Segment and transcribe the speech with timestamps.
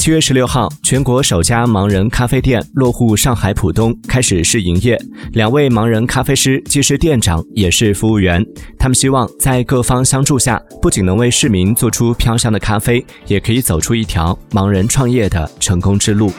[0.00, 4.98] 七月十六号全国首家盲人咖啡店落户上海浦东开始试营业。
[5.34, 8.42] 两位盲人咖啡师既是店长也是服务员
[8.78, 16.32] 他们希望在各方相助下不仅能为市民做出飘香的咖啡也可以走出一条盲人创业的成功之路。